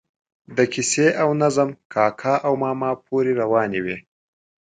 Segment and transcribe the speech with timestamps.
[0.57, 3.97] د کیسې او نظم کاکا او ماما پورې روانې وي.